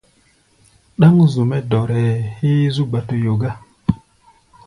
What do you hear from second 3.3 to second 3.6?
gá.